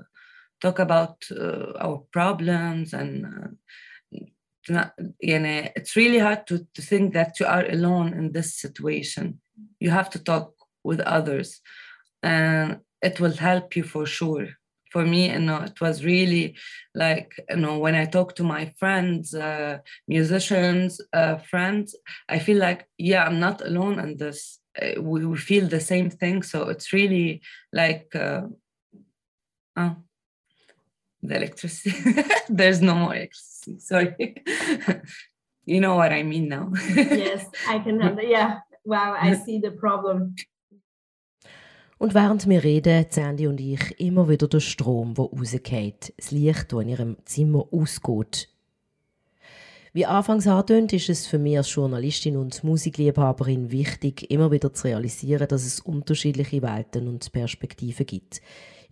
talk 0.61 0.78
about 0.78 1.16
uh, 1.30 1.72
our 1.78 1.98
problems 2.12 2.92
and 2.92 3.56
you 4.68 4.74
know, 4.74 4.90
it's 5.76 5.96
really 5.96 6.18
hard 6.18 6.46
to, 6.46 6.66
to 6.74 6.82
think 6.82 7.14
that 7.14 7.40
you 7.40 7.46
are 7.46 7.64
alone 7.66 8.12
in 8.12 8.32
this 8.32 8.54
situation. 8.54 9.40
You 9.80 9.90
have 9.90 10.11
to 10.11 10.18
talk 10.18 10.54
with 10.84 11.00
others, 11.00 11.61
and 12.22 12.80
it 13.02 13.20
will 13.20 13.37
help 13.37 13.76
you 13.76 13.82
for 13.82 14.06
sure. 14.06 14.48
For 14.90 15.05
me, 15.05 15.31
you 15.31 15.40
know, 15.40 15.61
it 15.62 15.81
was 15.81 16.05
really 16.05 16.57
like 16.94 17.33
you 17.51 17.57
know 17.57 17.79
when 17.79 17.94
I 17.94 18.07
talk 18.07 18.35
to 18.37 18.44
my 18.44 18.72
friends, 18.79 19.35
uh, 19.35 19.79
musicians, 20.07 21.01
uh, 21.12 21.37
friends, 21.37 21.94
I 22.29 22.38
feel 22.38 22.59
like 22.59 22.88
yeah, 22.98 23.24
I'm 23.24 23.40
not 23.40 23.61
alone 23.61 23.98
in 23.98 24.16
this. 24.16 24.59
Uh, 24.81 25.01
we, 25.01 25.27
we 25.27 25.37
feel 25.37 25.66
the 25.66 25.81
same 25.81 26.11
thing, 26.11 26.42
so 26.42 26.68
it's 26.68 26.92
really 26.92 27.42
like 27.72 28.14
uh, 28.14 28.42
oh, 29.77 29.96
the 31.22 31.37
electricity. 31.37 31.94
There's 32.48 32.81
no 32.81 32.94
more 32.94 33.14
electricity. 33.14 33.79
Sorry. 33.81 34.42
you 35.64 35.81
know 35.81 35.96
what 35.96 36.12
I 36.12 36.22
mean 36.22 36.48
now. 36.48 36.72
yes, 36.94 37.46
I 37.66 37.79
can. 37.79 38.18
Yeah. 38.22 38.61
Wow, 38.85 39.16
I 39.20 39.35
see 39.35 39.59
the 39.59 39.72
problem. 39.72 40.35
Und 41.98 42.14
während 42.14 42.48
wir 42.48 42.62
reden, 42.62 43.06
Sandy 43.11 43.48
und 43.48 43.61
ich 43.61 44.00
immer 44.00 44.28
wieder 44.28 44.46
der 44.46 44.61
Strom, 44.61 45.14
der 45.14 45.24
rausgeht, 45.24 46.14
das 46.16 46.30
Licht, 46.30 46.72
das 46.72 46.80
in 46.82 46.88
ihrem 46.88 47.16
Zimmer 47.24 47.66
ausgeht. 47.72 48.48
Wie 49.92 50.06
anfangs 50.06 50.46
angetönt, 50.46 50.92
ist 50.92 51.08
es 51.08 51.26
für 51.26 51.38
mich 51.38 51.56
als 51.56 51.74
Journalistin 51.74 52.37
und 52.37 52.62
Musikliebhaberin 52.62 53.72
wichtig, 53.72 54.30
immer 54.30 54.52
wieder 54.52 54.72
zu 54.72 54.87
realisieren, 54.87 55.48
dass 55.48 55.66
es 55.66 55.80
unterschiedliche 55.80 56.62
Welten 56.62 57.08
und 57.08 57.32
Perspektiven 57.32 58.06
gibt. 58.06 58.42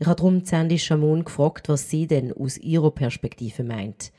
Ich 0.00 0.06
habe 0.06 0.16
darum 0.16 0.44
Sandy 0.44 0.78
Chamon 0.78 1.24
gefragt, 1.24 1.68
was 1.68 1.88
sie 1.88 2.08
denn 2.08 2.32
aus 2.32 2.58
ihrer 2.58 2.90
Perspektive 2.90 3.62
meint. 3.62 4.10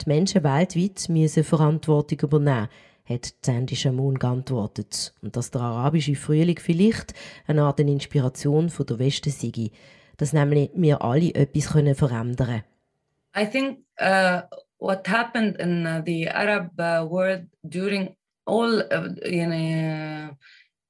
Die 0.00 0.08
Menschen 0.08 0.42
weltweit 0.42 1.08
müssen 1.10 1.44
Verantwortung 1.44 2.20
übernehmen, 2.20 2.68
hat 3.04 3.34
Sandy 3.42 3.76
Chamon 3.76 4.18
geantwortet. 4.18 5.14
Und 5.22 5.36
dass 5.36 5.50
der 5.50 5.62
arabische 5.62 6.14
Frühling 6.14 6.58
vielleicht 6.58 7.14
eine 7.46 7.62
Art 7.62 7.80
Inspiration 7.80 8.70
von 8.70 8.86
der 8.86 8.98
Westen 8.98 9.30
sei, 9.30 9.70
dass 10.16 10.32
nämlich 10.32 10.70
wir 10.74 11.02
alle 11.02 11.34
etwas 11.34 11.66
verändern 11.66 12.36
können. 12.36 12.62
I 13.34 13.46
think 13.46 13.78
uh, 13.98 14.42
what 14.78 15.08
happened 15.08 15.58
in 15.58 15.86
uh, 15.86 16.02
the 16.04 16.28
Arab 16.28 16.70
uh, 16.78 17.06
world 17.08 17.46
during 17.62 18.14
all, 18.44 18.84
you 19.24 19.46
know, 19.46 20.36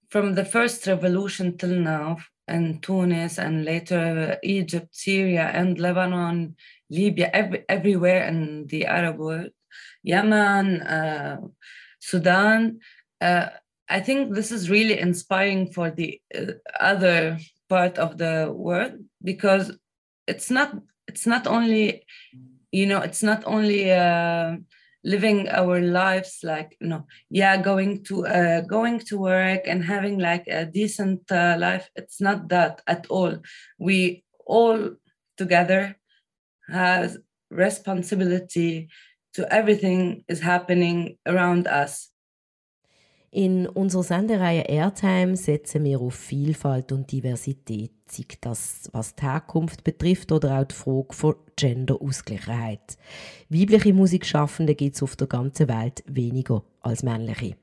from 0.08 0.34
the 0.34 0.44
first 0.44 0.86
revolution 0.86 1.56
till 1.56 1.80
now, 1.80 2.16
and 2.48 2.82
Tunis 2.82 3.38
and 3.38 3.64
later 3.64 4.38
Egypt, 4.42 4.88
Syria, 4.90 5.50
and 5.54 5.78
Lebanon, 5.78 6.56
Libya, 6.90 7.30
every, 7.32 7.64
everywhere 7.68 8.26
in 8.26 8.66
the 8.66 8.86
Arab 8.86 9.18
world, 9.18 9.50
Yemen, 10.02 10.82
uh, 10.82 11.36
Sudan. 12.02 12.80
Uh, 13.20 13.46
I 13.88 14.00
think 14.00 14.34
this 14.34 14.50
is 14.50 14.70
really 14.70 14.98
inspiring 14.98 15.72
for 15.72 15.90
the 15.90 16.20
uh, 16.34 16.52
other 16.80 17.38
part 17.68 17.98
of 17.98 18.18
the 18.18 18.52
world 18.54 18.92
because 19.22 19.70
it's 20.26 20.50
not 20.50 20.74
it's 21.06 21.26
not 21.26 21.46
only 21.46 22.04
you 22.72 22.86
know 22.86 23.00
it's 23.00 23.22
not 23.22 23.42
only 23.46 23.92
uh, 23.92 24.56
living 25.04 25.48
our 25.48 25.80
lives 25.80 26.38
like 26.42 26.76
you 26.80 26.88
know 26.88 27.06
yeah 27.30 27.56
going 27.56 28.02
to 28.04 28.26
uh, 28.26 28.60
going 28.62 28.98
to 28.98 29.18
work 29.18 29.62
and 29.66 29.84
having 29.84 30.18
like 30.18 30.46
a 30.48 30.64
decent 30.64 31.20
uh, 31.30 31.56
life 31.58 31.88
it's 31.94 32.20
not 32.20 32.48
that 32.48 32.82
at 32.86 33.06
all 33.10 33.36
we 33.78 34.24
all 34.46 34.90
together 35.36 35.96
has 36.68 37.18
responsibility 37.50 38.88
to 39.32 39.44
everything 39.50 40.24
is 40.28 40.42
happening 40.42 41.18
around 41.26 41.66
us 41.66 42.12
In 43.34 43.66
unserer 43.66 44.02
Sendereihe 44.02 44.68
Airtime 44.68 45.36
setzen 45.36 45.84
wir 45.84 46.02
auf 46.02 46.14
Vielfalt 46.14 46.92
und 46.92 47.10
Diversität, 47.10 47.92
sei 48.06 48.24
das 48.42 48.90
was 48.92 49.14
die 49.14 49.22
Herkunft 49.22 49.84
betrifft 49.84 50.32
oder 50.32 50.60
auch 50.60 50.64
die 50.64 50.74
Frage 50.74 51.14
von 51.14 51.36
Gender-Ausgleichheit. 51.56 52.98
Weibliche 53.48 53.94
Musikschaffende 53.94 54.74
gibt 54.74 54.96
es 54.96 55.02
auf 55.02 55.16
der 55.16 55.28
ganzen 55.28 55.68
Welt 55.68 56.04
weniger 56.06 56.62
als 56.82 57.02
männliche. 57.02 57.56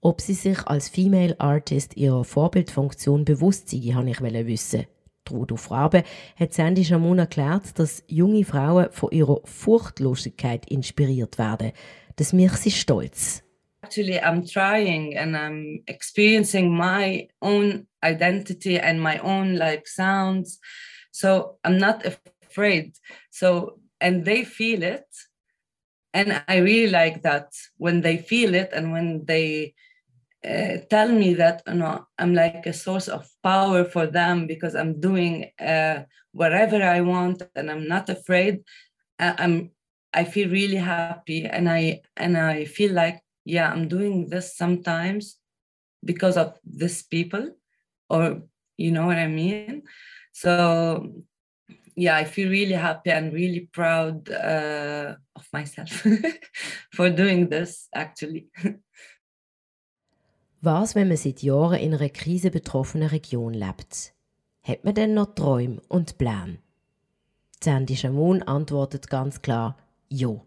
Ob 0.00 0.22
sie 0.22 0.32
sich 0.32 0.66
als 0.66 0.88
Female 0.88 1.38
Artist 1.38 1.94
ihrer 1.98 2.24
Vorbildfunktion 2.24 3.26
bewusst 3.26 3.68
sind, 3.68 3.94
habe 3.94 4.08
ich 4.08 4.20
wissen. 4.22 4.86
Trudo 5.26 5.56
Frabe 5.56 6.04
hat 6.36 6.54
Sandy 6.54 6.84
Shamoun 6.84 7.18
erklärt, 7.18 7.78
dass 7.78 8.02
junge 8.06 8.44
Frauen 8.44 8.88
von 8.90 9.10
ihrer 9.10 9.40
Furchtlosigkeit 9.44 10.70
inspiriert 10.70 11.38
werden. 11.38 11.72
Das 12.16 12.32
macht 12.32 12.58
sie 12.58 12.70
stolz. 12.70 13.42
actually 13.86 14.18
i'm 14.18 14.44
trying 14.44 15.16
and 15.16 15.36
i'm 15.36 15.80
experiencing 15.86 16.76
my 16.76 17.28
own 17.40 17.86
identity 18.02 18.78
and 18.78 19.00
my 19.00 19.18
own 19.18 19.54
like 19.56 19.86
sounds 19.86 20.58
so 21.12 21.58
i'm 21.62 21.78
not 21.78 22.04
afraid 22.04 22.96
so 23.30 23.78
and 24.00 24.24
they 24.24 24.44
feel 24.44 24.82
it 24.82 25.06
and 26.14 26.42
i 26.48 26.56
really 26.56 26.90
like 26.90 27.22
that 27.22 27.48
when 27.76 28.00
they 28.00 28.16
feel 28.16 28.54
it 28.54 28.70
and 28.72 28.90
when 28.90 29.24
they 29.26 29.72
uh, 30.46 30.78
tell 30.88 31.08
me 31.08 31.34
that 31.34 31.62
you 31.66 31.74
know 31.74 32.06
i'm 32.18 32.34
like 32.34 32.66
a 32.66 32.72
source 32.72 33.08
of 33.08 33.28
power 33.42 33.84
for 33.84 34.06
them 34.06 34.46
because 34.46 34.74
i'm 34.74 35.00
doing 35.00 35.50
uh, 35.60 36.02
whatever 36.32 36.82
i 36.82 37.00
want 37.00 37.42
and 37.54 37.70
i'm 37.70 37.88
not 37.88 38.08
afraid. 38.08 38.62
I'm 39.18 39.70
i 40.12 40.24
feel 40.24 40.48
really 40.50 40.76
happy 40.76 41.46
and 41.46 41.68
i 41.68 42.00
and 42.16 42.36
i 42.36 42.64
feel 42.64 42.92
like 42.92 43.20
yeah 43.44 43.70
i'm 43.72 43.88
doing 43.88 44.28
this 44.28 44.56
sometimes 44.56 45.38
because 46.04 46.36
of 46.36 46.58
this 46.64 47.02
people 47.02 47.50
or 48.10 48.42
you 48.76 48.90
know 48.92 49.06
what 49.06 49.18
i 49.18 49.26
mean? 49.26 49.82
So 50.32 51.22
yeah 51.96 52.16
i 52.16 52.24
feel 52.24 52.50
really 52.50 52.74
happy 52.74 53.10
and 53.10 53.32
really 53.32 53.68
proud 53.72 54.30
uh, 54.30 55.14
of 55.34 55.46
myself 55.52 56.06
for 56.92 57.08
doing 57.10 57.48
this 57.48 57.88
actually 57.94 58.48
Was, 60.60 60.94
wenn 60.94 61.08
man 61.08 61.16
seit 61.16 61.42
Jahren 61.42 61.78
in 61.78 61.94
einer 61.94 62.08
krisenbetroffenen 62.08 63.08
Region 63.08 63.54
lebt? 63.54 64.14
Hat 64.62 64.84
man 64.84 64.94
denn 64.94 65.14
noch 65.14 65.34
Träume 65.34 65.80
und 65.88 66.18
Pläne? 66.18 66.58
Sandy 67.62 67.96
Shamoun 67.96 68.42
antwortet 68.42 69.08
ganz 69.08 69.40
klar, 69.42 69.76
ja. 70.08 70.40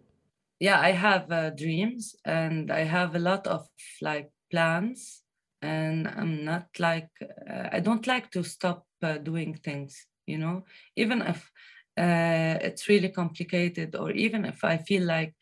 yeah, 0.59 0.79
I 0.79 0.91
have 0.91 1.31
uh, 1.31 1.49
dreams 1.49 2.15
and 2.25 2.71
I 2.71 2.83
have 2.83 3.15
a 3.15 3.19
lot 3.19 3.47
of 3.47 3.67
like 4.01 4.31
plans, 4.51 5.23
and 5.61 6.07
I'm 6.07 6.43
not 6.43 6.67
like 6.77 7.09
uh, 7.21 7.69
I 7.71 7.79
don't 7.79 8.05
like 8.05 8.29
to 8.31 8.43
stop 8.43 8.85
uh, 9.01 9.17
doing 9.17 9.55
things. 9.55 10.05
You 10.27 10.37
know, 10.37 10.65
even 10.95 11.21
if 11.21 11.49
uh, 11.97 12.59
it's 12.61 12.87
really 12.87 13.09
complicated, 13.09 13.95
or 13.95 14.11
even 14.11 14.45
if 14.45 14.63
I 14.63 14.77
feel 14.77 15.03
like 15.03 15.33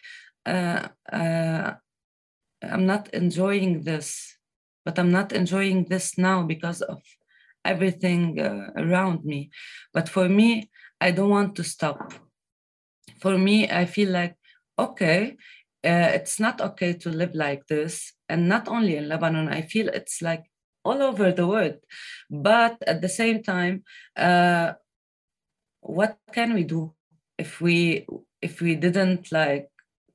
uh, 0.46 0.88
uh, 1.12 1.74
I'm 2.62 2.86
not 2.86 3.10
enjoying 3.14 3.84
this, 3.84 4.37
but 4.88 4.98
I'm 4.98 5.12
not 5.12 5.34
enjoying 5.34 5.84
this 5.90 6.18
now 6.18 6.44
because 6.44 6.82
of 6.82 7.02
everything 7.66 8.40
uh, 8.40 8.72
around 8.78 9.26
me. 9.26 9.50
But 9.94 10.08
for 10.08 10.30
me, 10.30 10.72
I 11.02 11.12
don't 11.12 11.30
want 11.30 11.58
to 11.58 11.64
stop. 11.66 12.14
For 13.20 13.38
me, 13.38 13.70
I 13.70 13.84
feel 13.86 14.12
like, 14.12 14.36
okay, 14.80 15.36
uh, 15.84 16.12
it's 16.16 16.40
not 16.40 16.62
okay 16.62 16.94
to 17.04 17.10
live 17.10 17.36
like 17.36 17.68
this. 17.68 18.14
And 18.30 18.48
not 18.48 18.70
only 18.70 18.96
in 18.96 19.10
Lebanon, 19.10 19.50
I 19.50 19.64
feel 19.64 19.90
it's 19.90 20.22
like 20.22 20.46
all 20.86 21.04
over 21.04 21.34
the 21.34 21.48
world. 21.48 21.80
But 22.30 22.78
at 22.88 23.02
the 23.02 23.10
same 23.10 23.44
time, 23.44 23.84
uh, 24.16 24.72
what 25.82 26.16
can 26.32 26.54
we 26.54 26.64
do 26.64 26.94
if 27.38 27.60
we 27.60 28.08
if 28.42 28.62
we 28.62 28.76
didn't 28.76 29.34
like 29.34 29.68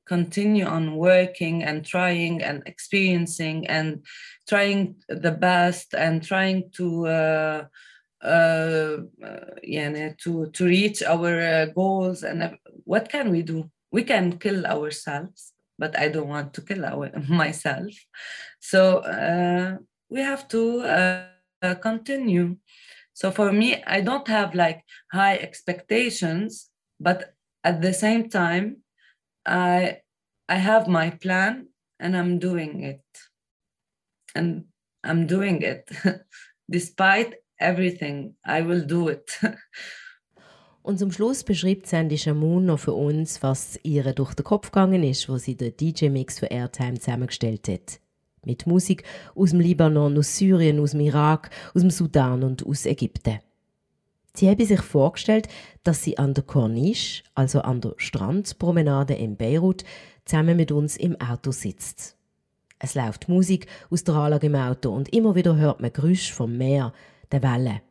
continue 0.05 0.65
on 0.65 0.95
working 0.95 1.63
and 1.63 1.85
trying 1.85 2.41
and 2.43 2.63
experiencing 2.65 3.67
and 3.67 4.05
trying 4.47 4.95
the 5.07 5.31
best 5.31 5.93
and 5.93 6.23
trying 6.23 6.69
to 6.71 7.07
uh, 7.07 7.65
uh, 8.21 8.97
yeah, 9.63 10.13
to, 10.17 10.49
to 10.51 10.65
reach 10.65 11.03
our 11.03 11.41
uh, 11.41 11.65
goals 11.65 12.23
and 12.23 12.57
what 12.85 13.09
can 13.09 13.31
we 13.31 13.41
do? 13.41 13.69
We 13.91 14.03
can 14.03 14.37
kill 14.39 14.65
ourselves 14.65 15.53
but 15.77 15.97
i 15.97 16.07
don't 16.07 16.27
want 16.27 16.53
to 16.53 16.61
kill 16.61 16.85
our, 16.85 17.11
myself. 17.27 17.93
So 18.59 18.99
uh, 18.99 19.77
we 20.09 20.21
have 20.21 20.47
to 20.49 20.81
uh, 20.81 21.75
continue. 21.75 22.57
So 23.13 23.31
for 23.31 23.51
me 23.51 23.83
i 23.85 24.01
don't 24.01 24.27
have 24.27 24.55
like 24.55 24.83
high 25.11 25.37
expectations 25.37 26.69
but 26.99 27.33
at 27.63 27.81
the 27.81 27.93
same 27.93 28.29
time 28.29 28.82
I 29.45 30.01
I 30.49 30.55
have 30.55 30.87
my 30.87 31.11
plan 31.11 31.67
and 31.99 32.15
I'm 32.15 32.39
doing 32.39 32.83
it. 32.83 33.03
And 34.35 34.65
I'm 35.03 35.27
doing 35.27 35.61
it. 35.61 35.89
Despite 36.69 37.35
everything, 37.59 38.35
I 38.45 38.61
will 38.61 38.85
do 38.85 39.09
it. 39.09 39.39
Und 40.83 40.99
zum 40.99 41.11
Schluss 41.11 41.45
beschreibt 41.45 41.87
Sandy 41.87 42.17
Shamoun 42.17 42.65
noch 42.65 42.79
für 42.79 42.93
uns, 42.93 43.41
was 43.41 43.79
ihr 43.83 44.03
durch 44.13 44.33
den 44.33 44.43
Kopf 44.43 44.69
gegangen 44.69 45.01
ist, 45.03 45.29
wo 45.29 45.37
sie 45.37 45.55
den 45.55 45.75
DJ-Mix 45.77 46.39
für 46.39 46.47
Airtime 46.47 46.99
zusammengestellt 46.99 47.69
hat. 47.69 48.01
Mit 48.45 48.67
Musik 48.67 49.03
aus 49.33 49.51
dem 49.51 49.61
Libanon, 49.61 50.17
aus 50.17 50.35
Syrien, 50.35 50.81
aus 50.81 50.91
dem 50.91 50.99
Irak, 50.99 51.51
aus 51.73 51.81
dem 51.81 51.89
Sudan 51.89 52.43
und 52.43 52.65
aus 52.65 52.85
Ägypten. 52.85 53.39
Sie 54.35 54.49
haben 54.49 54.65
sich 54.65 54.81
vorgestellt, 54.81 55.47
dass 55.83 56.03
sie 56.03 56.17
an 56.17 56.33
der 56.33 56.43
Corniche, 56.43 57.23
also 57.35 57.61
an 57.61 57.81
der 57.81 57.93
Strandpromenade 57.97 59.13
in 59.13 59.37
Beirut, 59.37 59.83
zusammen 60.25 60.57
mit 60.57 60.71
uns 60.71 60.97
im 60.97 61.19
Auto 61.21 61.51
sitzt. 61.51 62.17
Es 62.79 62.95
läuft 62.95 63.29
Musik 63.29 63.67
aus 63.91 64.03
der 64.03 64.15
Anlage 64.15 64.47
im 64.47 64.55
Auto 64.55 64.91
und 64.91 65.13
immer 65.13 65.35
wieder 65.35 65.55
hört 65.55 65.81
man 65.81 65.93
Geräusche 65.93 66.33
vom 66.33 66.57
Meer, 66.57 66.93
der 67.31 67.43
Wellen. 67.43 67.81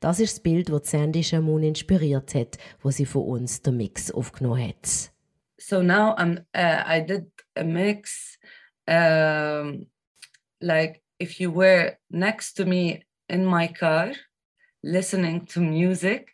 Das 0.00 0.18
ist 0.18 0.36
das 0.36 0.42
Bild, 0.42 0.68
das 0.68 0.90
Sandy 0.90 1.22
Shamoun 1.22 1.62
inspiriert 1.62 2.34
hat, 2.34 2.56
wo 2.80 2.90
sie 2.90 3.06
von 3.06 3.22
uns 3.22 3.62
den 3.62 3.76
Mix 3.76 4.10
aufgenommen 4.10 4.68
hat. 4.68 5.12
So 5.58 5.82
now 5.82 6.14
I'm, 6.16 6.38
uh, 6.54 6.84
I 6.86 7.04
did 7.04 7.26
a 7.56 7.64
mix, 7.64 8.38
um, 8.86 9.86
like 10.60 11.02
if 11.20 11.38
you 11.40 11.52
were 11.52 11.98
next 12.08 12.54
to 12.54 12.64
me 12.64 13.02
in 13.28 13.44
my 13.44 13.66
car, 13.68 14.12
listening 14.82 15.46
to 15.46 15.60
music, 15.60 16.28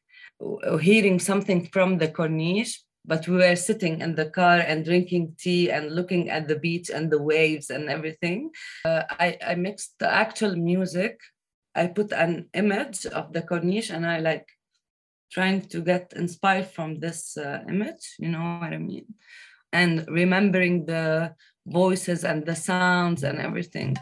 hearing 0.81 1.19
something 1.19 1.67
from 1.73 1.99
the 1.99 2.09
corniche, 2.09 2.79
but 3.05 3.29
we 3.29 3.37
were 3.37 3.57
sitting 3.57 4.01
in 4.01 4.15
the 4.15 4.31
car 4.31 4.59
and 4.59 4.85
drinking 4.85 5.35
tea 5.39 5.71
and 5.71 5.95
looking 5.95 6.31
at 6.31 6.49
the 6.49 6.57
beach 6.57 6.91
and 6.91 7.11
the 7.11 7.23
waves 7.23 7.71
and 7.71 7.91
everything. 7.91 8.51
Uh, 8.85 9.03
I, 9.11 9.37
I 9.47 9.55
mixed 9.55 9.99
the 9.99 10.11
actual 10.11 10.57
music. 10.57 11.21
I 11.75 11.89
put 11.89 12.13
an 12.13 12.49
image 12.55 13.05
of 13.07 13.33
the 13.33 13.43
corniche 13.43 13.91
and 13.95 14.07
I 14.07 14.21
like 14.21 14.49
trying 15.31 15.63
to 15.63 15.81
get 15.81 16.13
inspired 16.17 16.69
from 16.69 17.01
this 17.01 17.37
uh, 17.37 17.61
image, 17.69 18.15
you 18.19 18.29
know 18.29 18.59
what 18.61 18.73
I 18.73 18.79
mean? 18.79 19.07
And 19.73 20.07
remembering 20.09 20.87
the 20.87 21.35
voices 21.67 22.25
and 22.25 22.47
the 22.47 22.55
sounds 22.55 23.25
and 23.25 23.41
everything. 23.41 23.97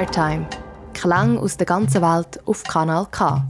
Airtime. 0.00 0.46
Klang 0.94 1.36
aus 1.36 1.58
der 1.58 1.66
ganzen 1.66 2.00
Welt 2.00 2.40
auf 2.46 2.64
Kanal 2.64 3.06
K. 3.10 3.44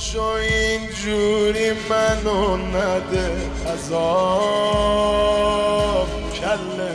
پاشو 0.00 0.22
اینجوری 0.22 1.70
منو 1.90 2.56
نده 2.56 3.30
عذاب. 3.72 4.88
کله 6.40 6.90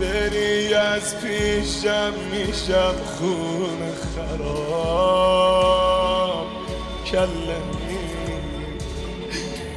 بری 0.00 0.74
از 0.74 1.20
پیشم 1.20 2.12
میشم 2.32 2.94
خون 3.18 3.92
خراب. 4.14 4.46
کله 7.10 7.60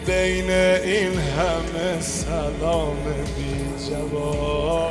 بین 0.06 0.50
این 0.84 1.20
همه 1.20 2.02
سلام 2.02 3.04
بی 3.36 3.56
جواب. 3.90 4.91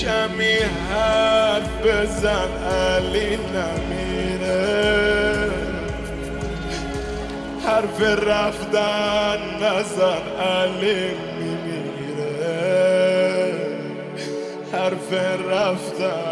کمی 0.00 0.58
حد 0.90 1.82
بزن 1.82 2.50
علی 2.64 3.36
نمیره. 3.36 4.68
حرف 7.66 8.00
رفتن 8.02 9.38
نزن 9.62 10.24
علی 10.40 11.10
میمیره. 11.38 12.44
حرف 14.72 15.12
رفتن 15.50 16.27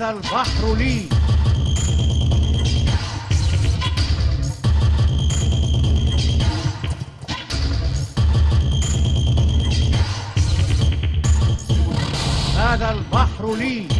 هذا 0.00 0.10
البحر 0.10 0.74
لي. 0.74 1.08
هذا 12.56 12.90
البحر 12.90 13.54
لي. 13.54 13.99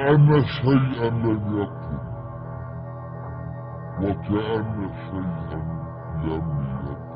كأن 0.00 0.44
شيئا 0.44 1.10
لم 1.10 1.62
يكن 1.62 1.98
وكأن 4.00 4.90
شيئا 5.10 5.60
لم 6.24 6.46
يكن. 6.84 7.10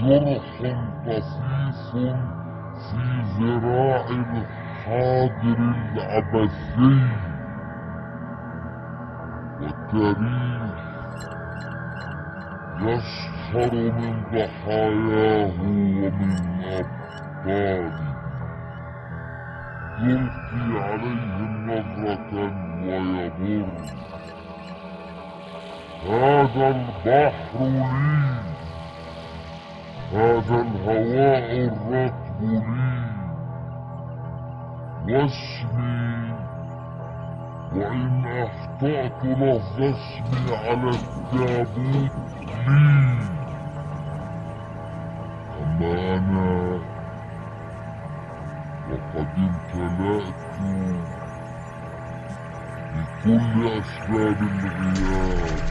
جرح 0.00 0.56
طفيف 1.06 1.90
في 2.90 3.02
ذراع 3.38 4.04
الحاضر 4.08 5.58
العبثي 5.92 6.96
والتاريخ 9.60 10.74
يسخر 12.80 13.72
من 13.74 14.14
ضحاياه 14.32 15.60
ومن 15.62 16.32
أبطاله. 16.64 18.13
يلقي 20.00 20.82
عليهم 20.82 21.70
نظرة 21.70 22.30
ويمر 22.82 23.66
هذا 26.08 26.68
البحر 26.68 27.58
لي. 27.60 27.84
هذا 30.12 30.56
الهواء 30.60 31.50
الرطب 31.64 32.40
لي. 32.40 32.62
واسمي. 35.04 36.34
وإن 37.74 38.24
أخطأت 38.26 39.24
لفظ 39.24 39.80
اسمي 39.80 40.56
على 40.56 40.90
التابوت 40.90 41.78
لي. 41.78 42.10
أما 45.62 46.16
أنا 46.16 46.63
وقد 48.89 49.27
امتلأت 49.37 50.35
بكل 52.93 53.67
أسباب 53.67 54.37
الغياب 54.41 55.61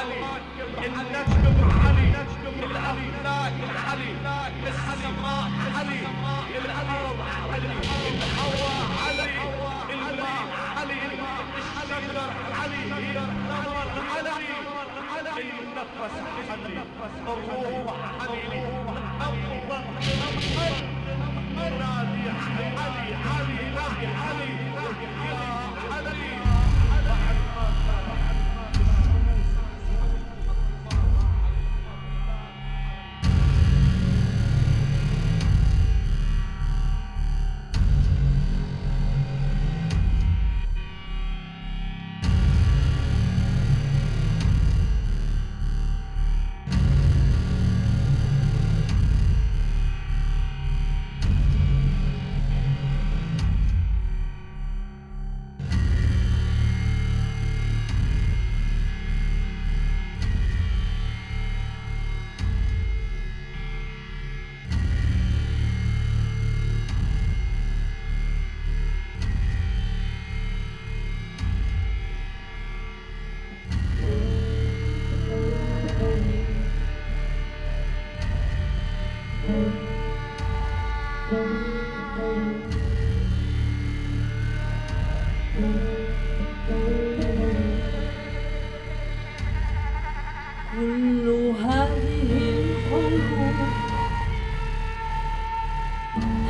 I 0.00 0.04
Amen. 0.04 0.49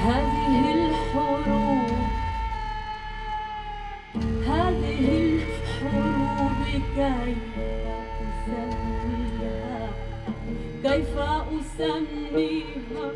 هذه 0.05 0.53
الحروب 5.27 6.63
كيف 6.87 7.35
أسميها؟ 8.47 9.91
كيف 10.83 11.15
أسميها؟ 11.19 13.11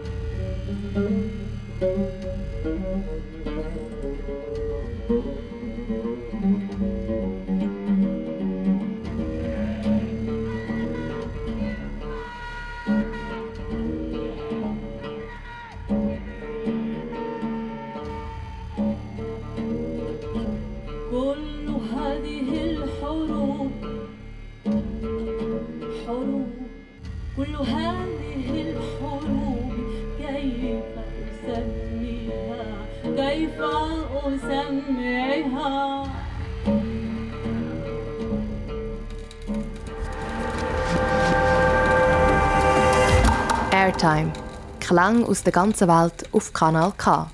Klang 44.87 45.25
aus 45.25 45.43
der 45.43 45.53
ganzen 45.55 45.89
Welt 45.89 46.29
auf 46.31 46.53
Kanal 46.53 46.93
K. 46.99 47.31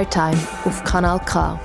Airtime 0.00 0.38
auf 0.64 0.82
Kanal 0.84 1.20
K. 1.26 1.60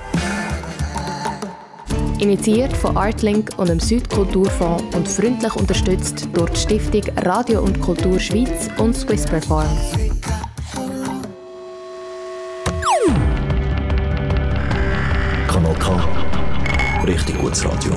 Initiiert 2.18 2.76
von 2.76 2.94
Artlink 2.94 3.48
und 3.56 3.70
dem 3.70 3.80
Südkulturfonds 3.80 4.94
und 4.94 5.08
freundlich 5.08 5.56
unterstützt 5.56 6.28
durch 6.34 6.50
die 6.50 6.60
Stiftung 6.60 7.02
Radio 7.24 7.62
und 7.62 7.80
Kultur 7.80 8.20
Schweiz 8.20 8.68
und 8.76 8.94
Swiss 8.94 9.24
Perform. 9.24 9.64
Kanal 15.48 15.74
K. 15.78 17.04
Richtig 17.06 17.38
gutes 17.38 17.64
Radio. 17.64 17.94